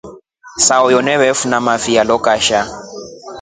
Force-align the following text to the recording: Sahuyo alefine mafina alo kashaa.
Sahuyo 0.65 0.99
alefine 1.11 1.57
mafina 1.65 2.01
alo 2.01 2.17
kashaa. 2.25 2.67